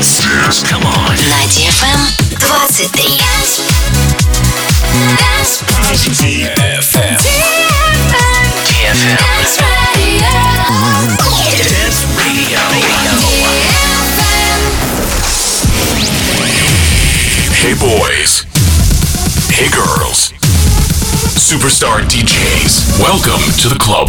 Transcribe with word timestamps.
Dance. 0.00 0.24
Dance. 0.24 0.62
Come 0.64 0.82
on. 0.86 1.12
На 1.28 1.44
DFM 1.52 2.00
23. 2.38 2.88
DFM. 6.56 7.20
DFM. 8.64 9.20
Dance 11.68 12.00
Radio. 12.16 12.60
Hey 17.60 17.74
boys. 17.74 18.46
Hey 19.50 19.68
girls. 19.68 20.32
Superstar 21.36 22.00
DJs. 22.08 22.98
Welcome 22.98 23.42
to 23.58 23.68
the 23.68 23.76
club. 23.78 24.08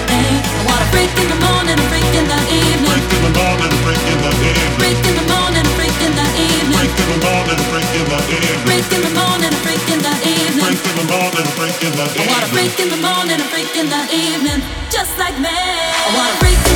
I 12.01 12.25
wanna 12.27 12.47
break 12.47 12.79
in 12.79 12.89
the 12.89 12.97
morning 12.97 13.39
and 13.39 13.49
break 13.51 13.75
in 13.77 13.87
the 13.87 14.01
evening, 14.11 14.63
just 14.89 15.19
like 15.19 15.37
me. 15.37 15.49
I 15.49 16.15
wanna 16.17 16.39
break. 16.39 16.70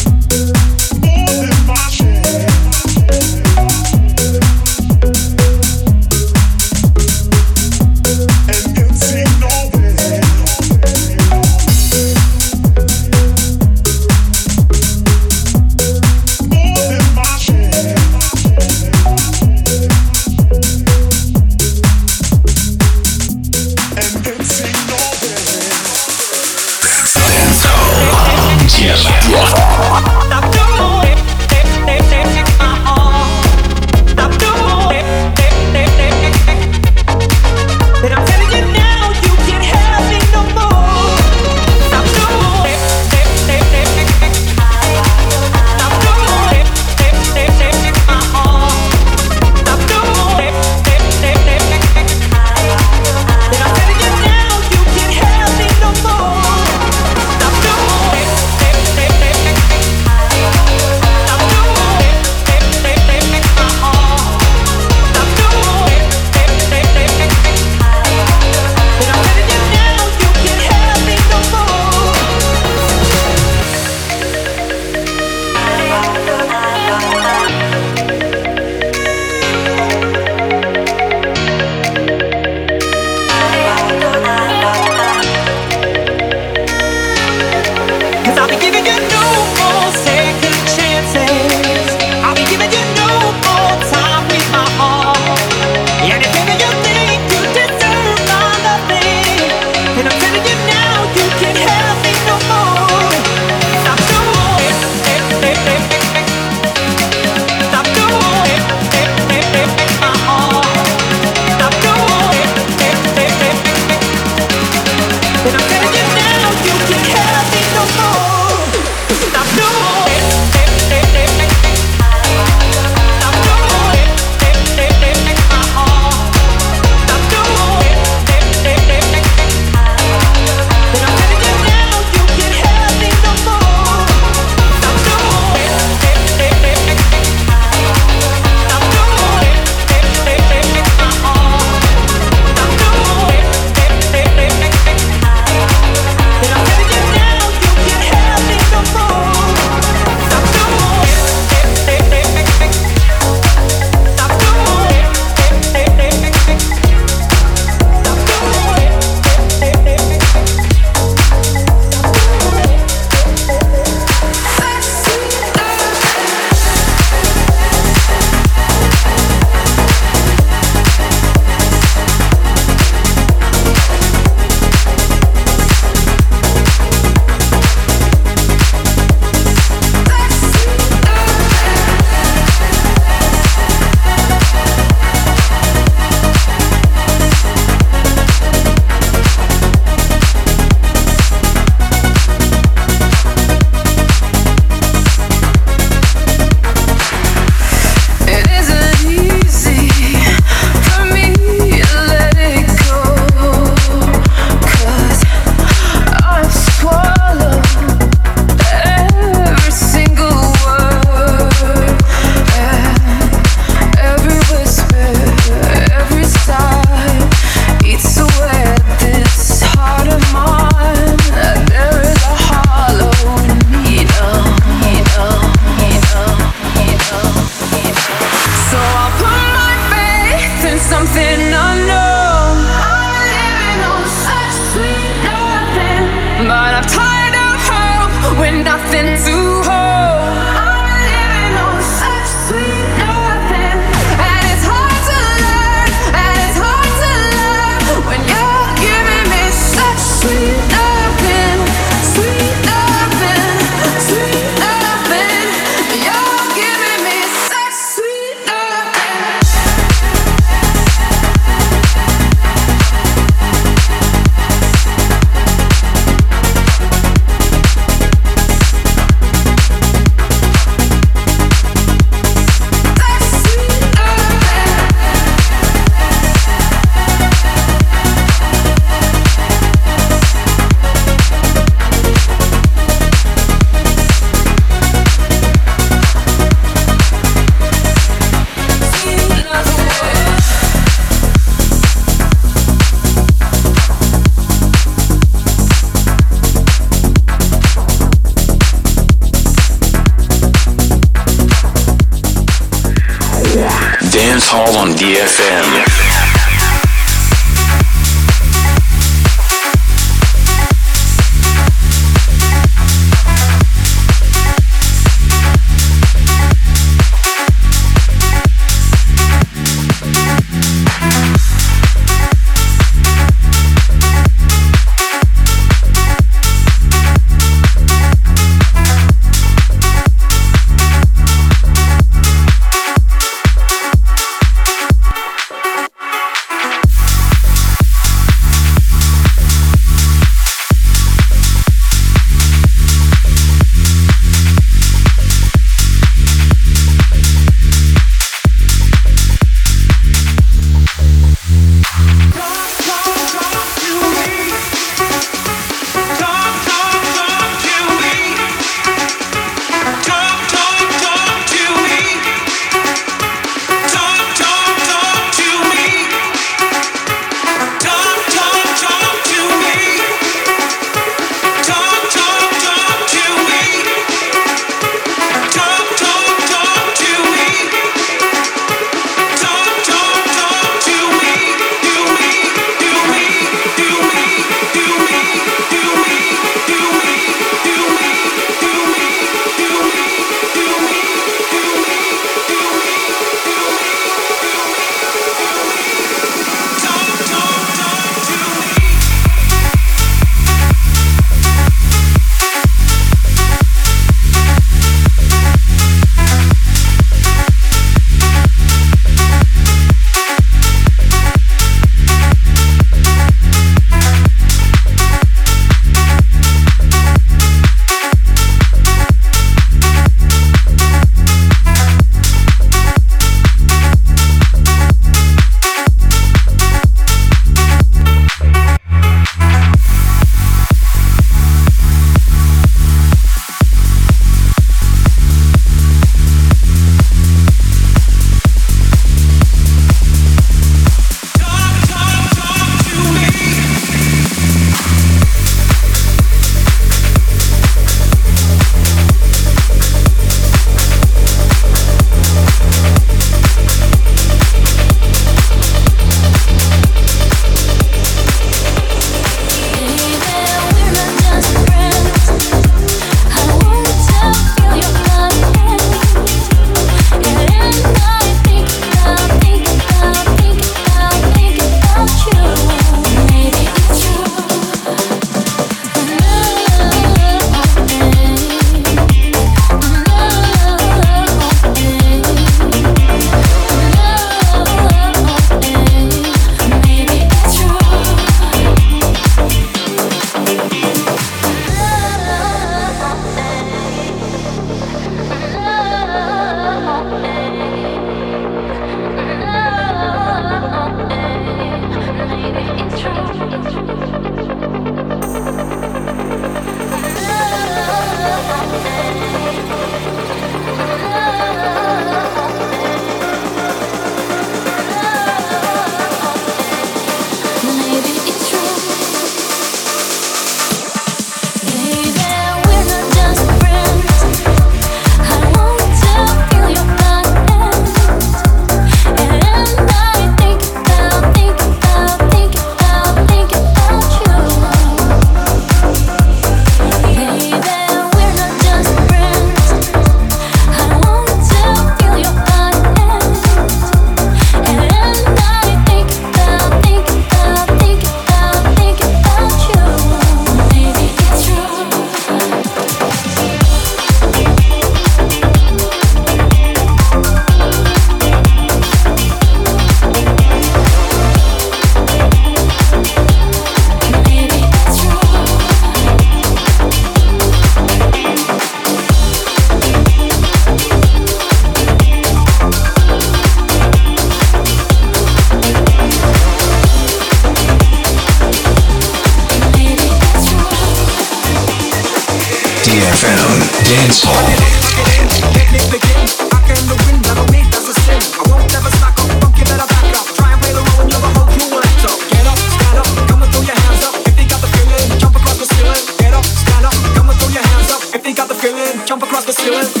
Jump 599.11 599.23
across 599.23 599.43
the 599.43 599.51
ceiling. 599.51 600.00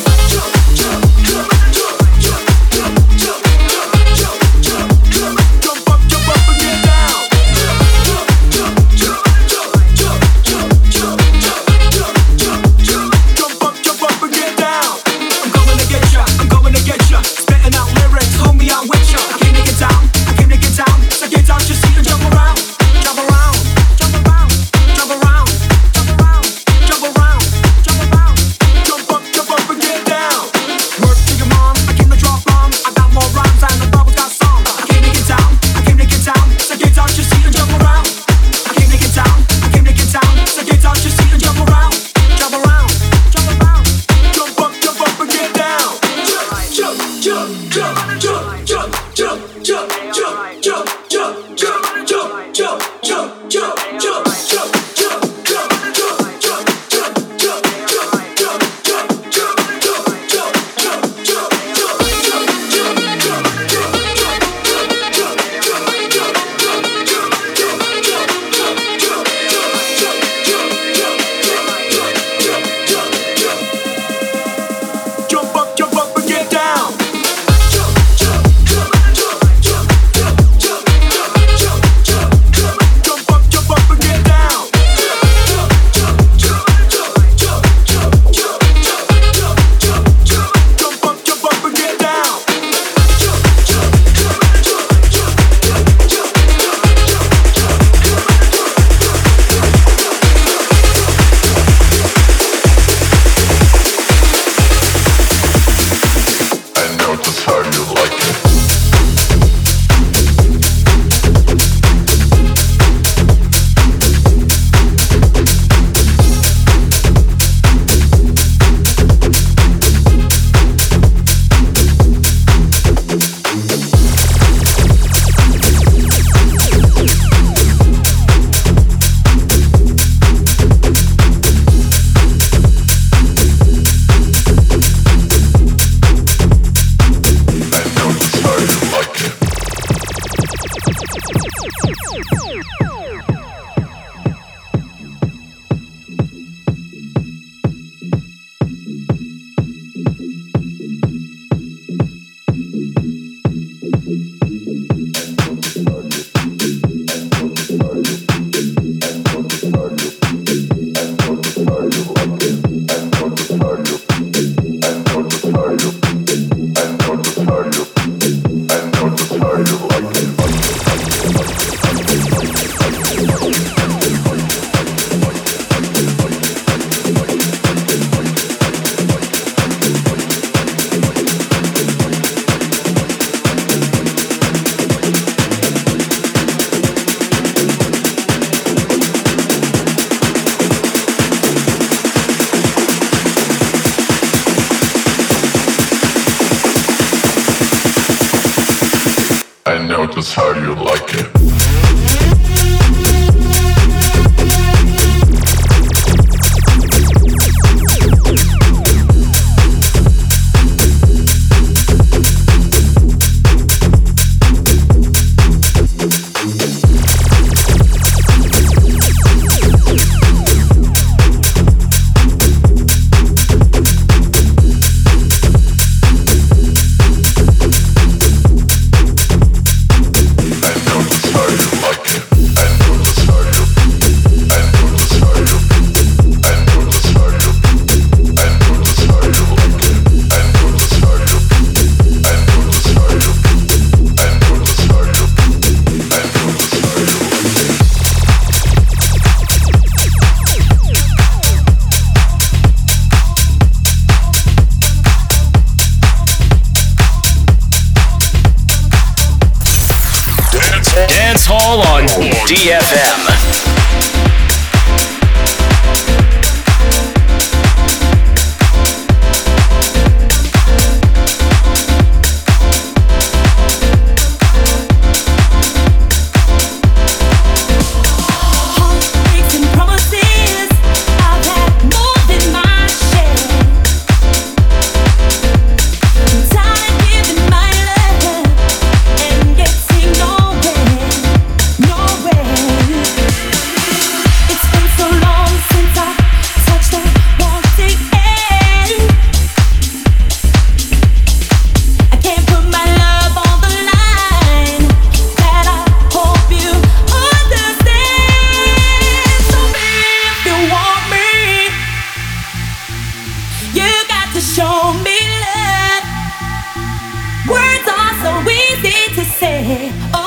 say, 319.41 319.91
oh, 320.13 320.20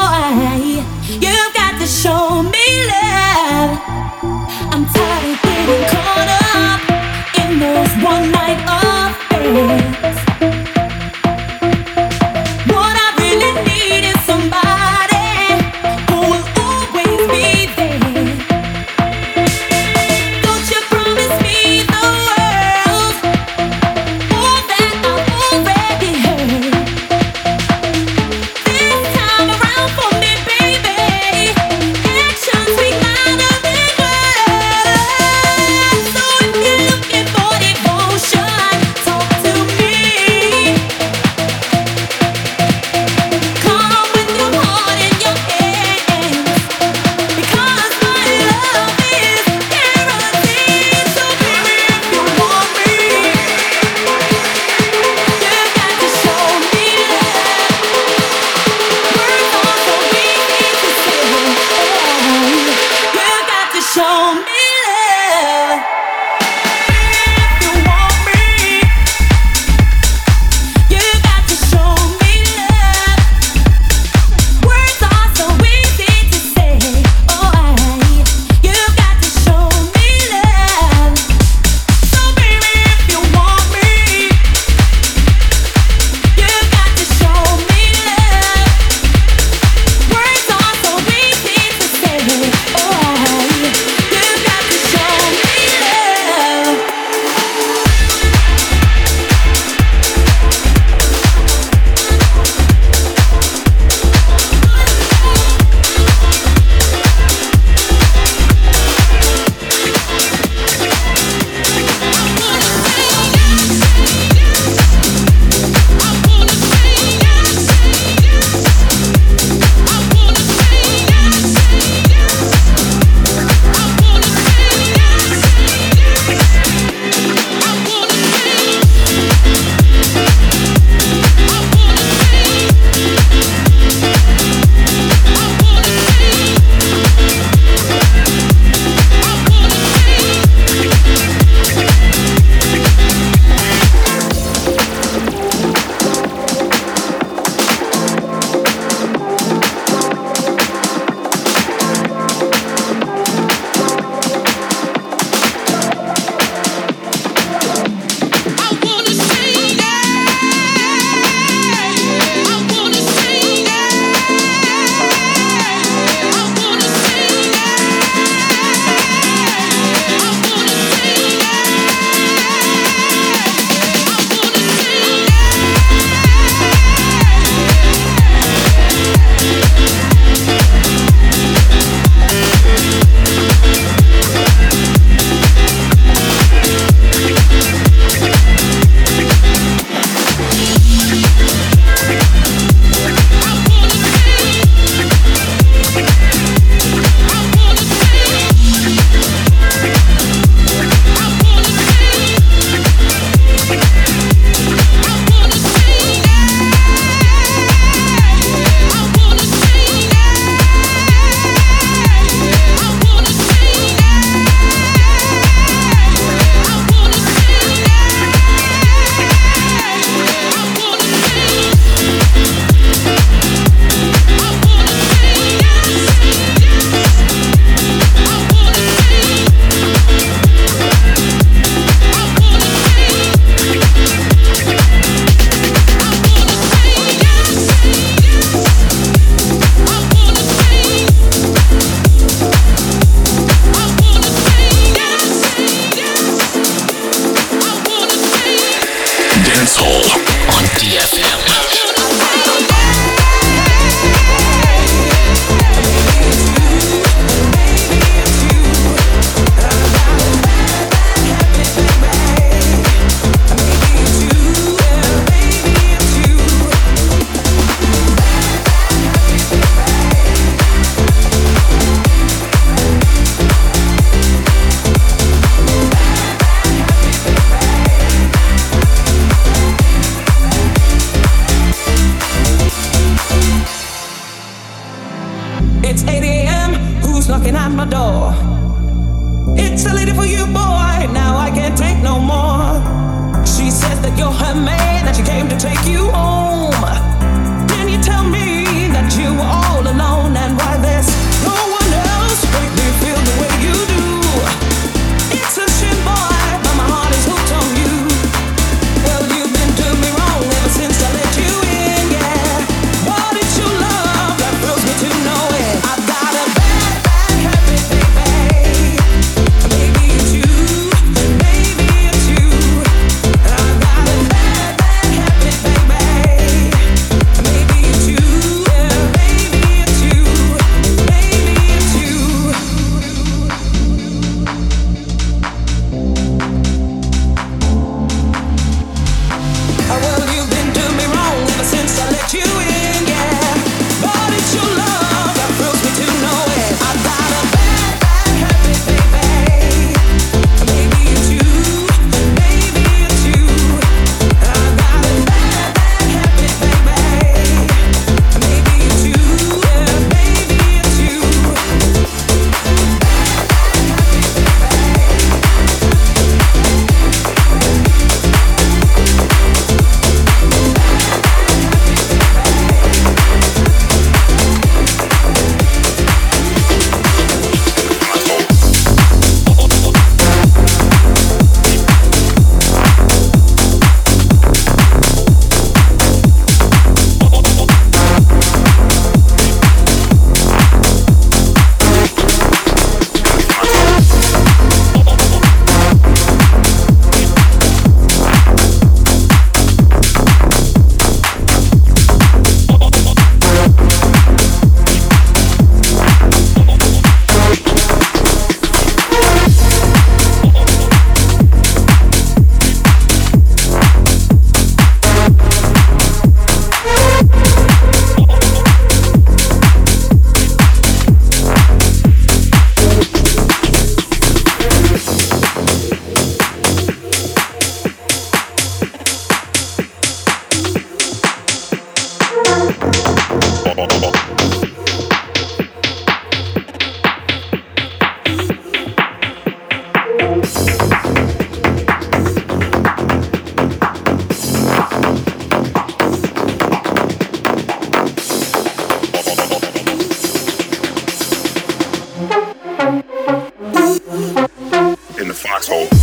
in 455.70 455.93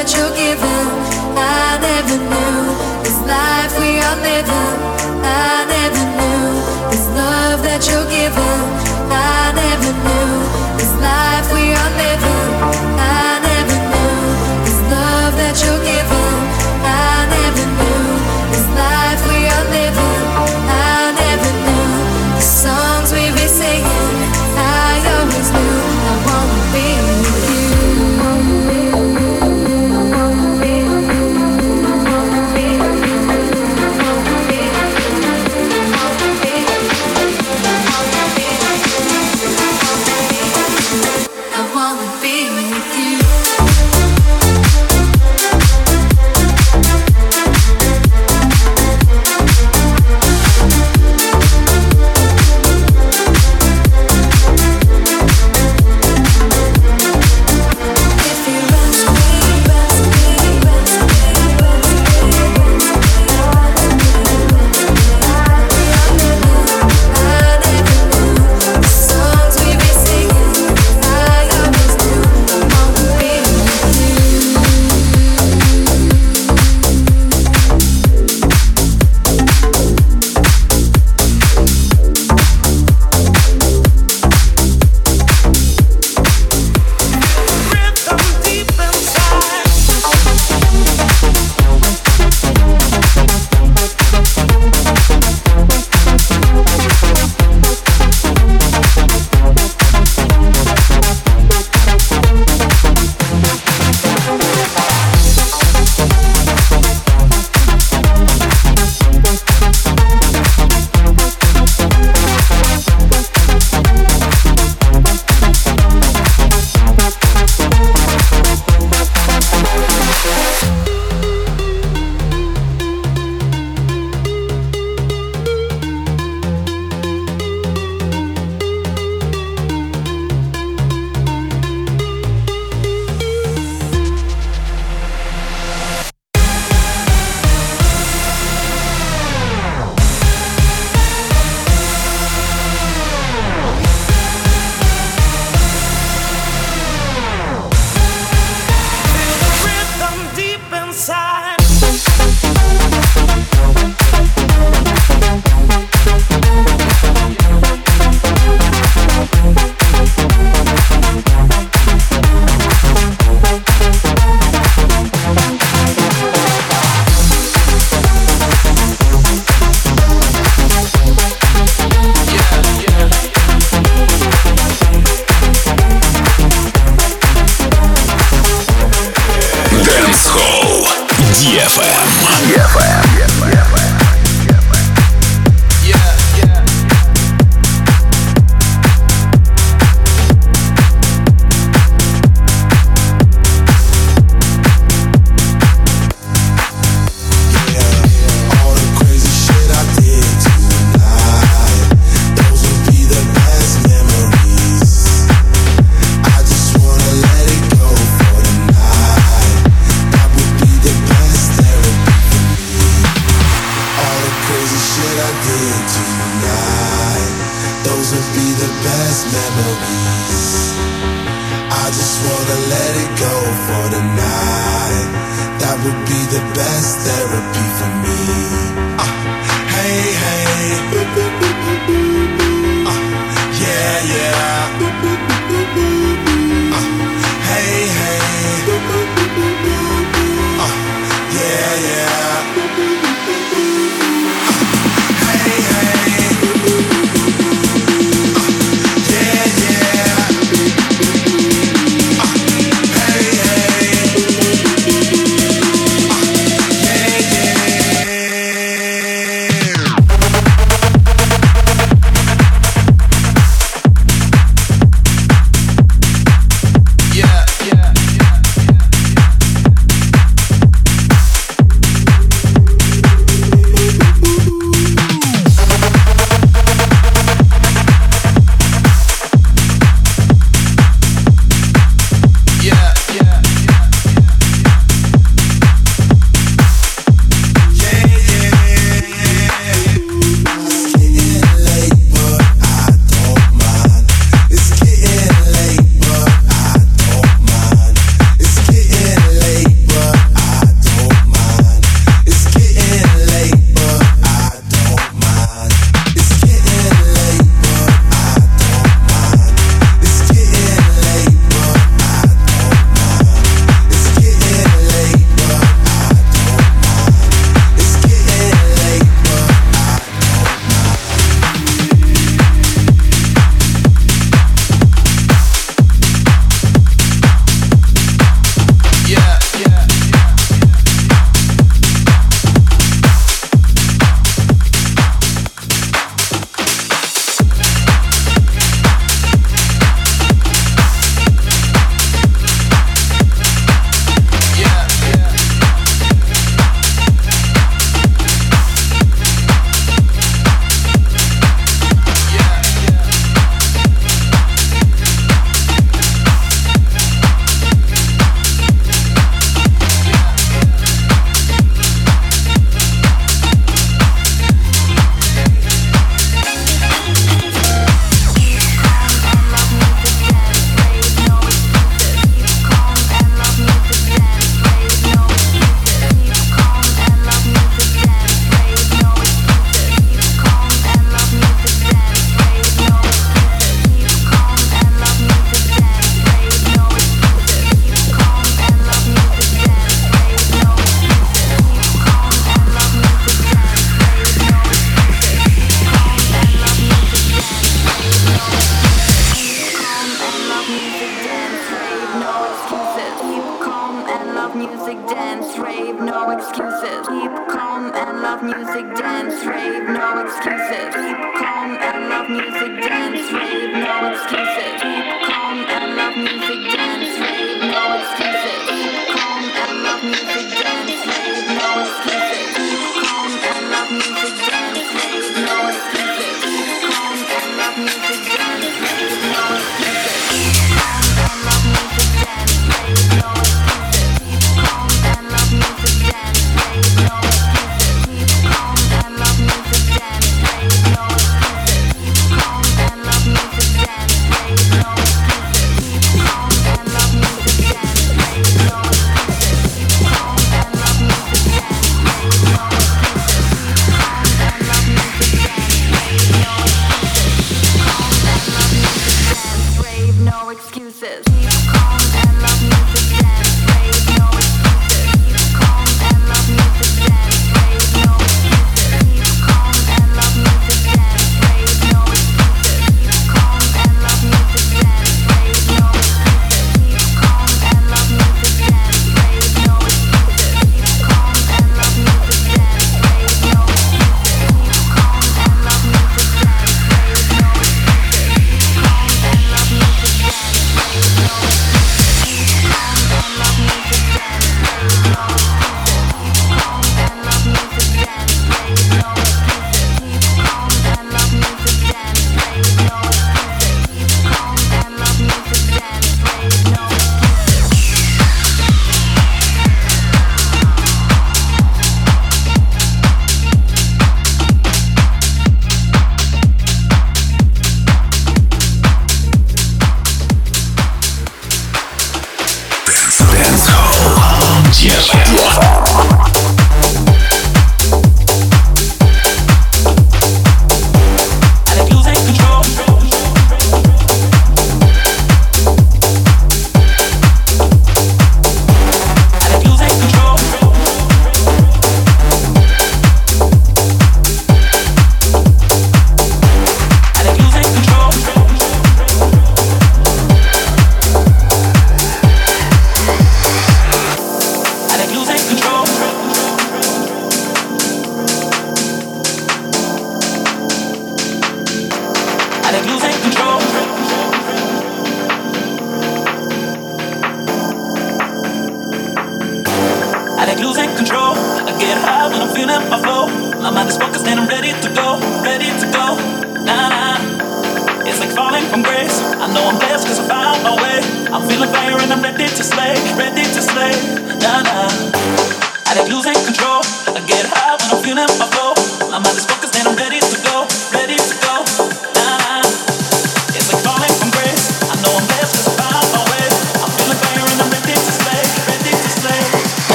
that 0.00 0.16
you're 0.16 0.34
giving, 0.34 0.88
I 1.36 1.76
never 1.76 2.16
knew. 2.16 3.04
This 3.04 3.20
life 3.28 3.78
we 3.78 4.00
are 4.00 4.16
living, 4.24 4.76
I 5.22 5.66
never 5.68 6.04
knew. 6.16 6.90
This 6.90 7.06
love 7.08 7.62
that 7.64 7.86
you're 7.86 8.08
giving. 8.08 8.29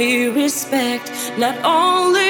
Me 0.00 0.28
respect. 0.28 1.12
Not 1.36 1.56
only 1.62 2.29